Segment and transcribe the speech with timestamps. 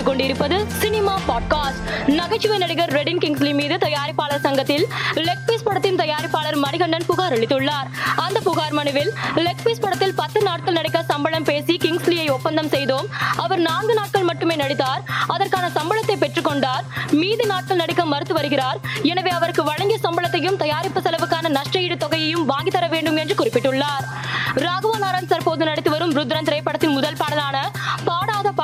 [0.00, 2.10] கேட்டுக் கொண்டிருப்பது cinema podcast.
[2.10, 7.88] நகைச்சுவை நடிகர் ரெடின் கிங்ஸ்லி மீது தயாரிப்பாளர் சங்கத்தில் லெக் பீஸ் படத்தின் தயாரிப்பாளர் மணிகண்டன் புகார் அளித்துள்ளார்.
[8.16, 13.06] அந்த புகார் மனுவில் லெக் பீஸ் படத்தில் பத்து நாட்கள் நடிக்க சம்பளம் பேசி கிங்ஸ்லியை ஒப்பந்தம் செய்தோம்.
[13.36, 15.02] அவர் நான்கு நாட்கள் மட்டுமே நடித்தார்.
[15.26, 18.80] அதற்கான சம்பளத்தை பெற்றுக்கொண்டார் மீதி நாட்கள் நடிக்க மறுத்து வருகிறார்.
[19.02, 24.06] எனவே அவருக்கு வழங்கிய சம்பளத்தையும் தயாரிப்பு செலவுக்கான நஷ்டஈடு தொகையையும் வாங்கி தர வேண்டும் என்று குறிப்பிட்டுள்ளார்.
[24.54, 27.70] ராகவா நாராயண் தற்போது நடித்து வரும் ருத்ரன் திரைப்படத்தின் முதல் பாடலான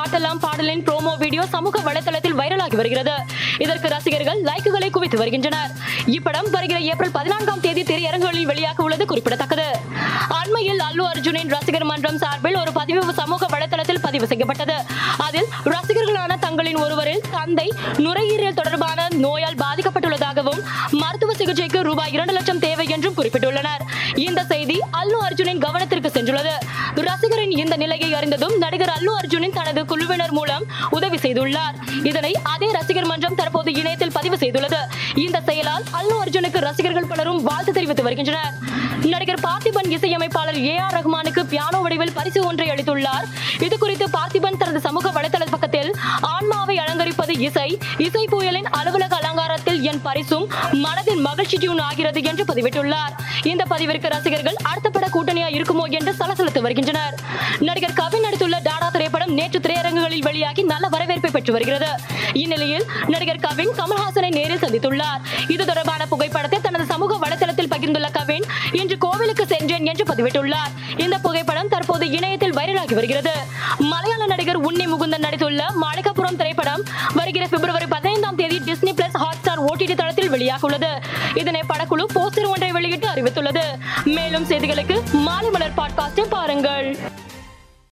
[0.07, 3.15] பாட்டெல்லாம் பாடலின் ப்ரோமோ வீடியோ சமூக வலைதளத்தில் வைரலாகி வருகிறது.
[3.63, 5.71] இதற்கு ரசிகர்கள் லைக்குகளை குவித்து வருகின்றனர்.
[6.17, 9.67] இப்படம் வருகிற ஏப்ரல் பதினான்காம் தேதி திரையரங்குகளில் வெளியாக உள்ளது குறிப்பிடத்தக்கது.
[10.39, 14.77] அண்மையில் அல்லு அர்ஜுனின் ரசிகர் மன்றம் சார்பில் ஒரு பதிவு சமூக வலைதளத்தில் பதிவு செய்யப்பட்டது.
[15.27, 17.67] அதில் ரசிகர்களான தங்களின் ஒருவரில் தந்தை
[17.97, 23.83] நுரையீரல் தொடர்பான நோயால் பாதிக்கப்பட்டுள்ளதாகவும் மருத்துவ சிகிச்சைக்கு ரூபாய் இரண்டு லட்சம் தேவை என்றும் குறிப்பிட்டுள்ளனர்.
[24.27, 26.55] இந்த செய்தி அல்லு அர்ஜுனின் கவனத்திற்கு சென்றுள்ளது.
[27.61, 30.65] இந்த நிலையை அறிந்ததும் நடிகர் அல்லு அர்ஜுனின் தனது குழுவினர் மூலம்
[30.97, 31.75] உதவி செய்துள்ளார்.
[32.09, 34.81] இதனை அதே ரசிகர் மன்றம் தற்போது இணையத்தில் பதிவு செய்துள்ளது.
[35.25, 38.55] இந்த செயலால் அல்லு அர்ஜுனுக்கு ரசிகர்கள் பலரும் வாழ்த்து தெரிவித்து வருகின்றனர்.
[39.13, 43.27] நடிகர் பார்த்திபன் இசையமைப்பாளர் ஏ ஆர் ரஹ்மானுக்கு பியானோ வடிவில் பரிசு ஒன்றை அளித்துள்ளார்.
[43.65, 45.91] இது குறித்து பார்த்திபன் தனது சமூக வலைதள பக்கத்தில்
[46.33, 47.69] ஆன்மாவை அலங்கரி அலங்கரிப்பது இசை.
[48.05, 50.45] இசை புயலின் அலுவலக அலங்காரத்தில் என் பரிசும்
[50.85, 53.13] மனதின் மகிழ்ச்சி டியூன் ஆகிறது என்று பதிவிட்டுள்ளார்.
[53.51, 57.15] இந்த பதிவிற்கு ரசிகர்கள் அடுத்த பட கூட்டணியா இருக்குமோ என்று சலசலத்து வருகின்றனர்.
[57.67, 61.91] நடிகர் கவின் நடித்துள்ள டாடா திரைப்படம் நேற்று திரையரங்குகளில் வெளியாகி நல்ல வரவேற்பை பெற்று வருகிறது.
[62.43, 65.21] இந்நிலையில் நடிகர் கவின் கமல்ஹாசனை நேரில் சந்தித்துள்ளார்.
[65.47, 70.73] இது தொடர்பான புகைப்படத்தை தனது சமூக வலைதளத்தில் பகிர்ந்துள்ள கவின் இன்று கோவிலுக்கு சென்றேன் என்று பதிவிட்டுள்ளார்.
[70.97, 73.35] இந்த புகைப்படம் தற்போது இணையத்தில் வைரலாகி வருகிறது.
[73.91, 75.61] மலையாள நடிகர் உன்னி முகுந்தன் நடித்துள்ள
[76.27, 76.83] மாளிகப்புரம் திரைப்படம்
[77.15, 80.91] வருகிற பிப்ரவரி பதினைந்தாம் தேதி Disney plus Hotstar OTT தளத்தில் வெளியாக உள்ளது
[81.33, 83.65] இதனை படக்குழு போஸ்டர் ஒன்றை வெளியிட்டு அறிவித்துள்ளது.
[84.17, 86.89] மேலும் செய்திகளுக்கு மாலை மலர் பாட்காஸ்டை பாருங்கள்.